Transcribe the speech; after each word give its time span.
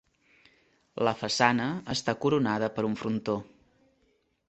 La 1.09 1.13
façana 1.19 1.69
està 1.97 2.17
coronada 2.25 2.73
per 2.79 2.89
un 2.91 2.99
frontó. 3.05 3.41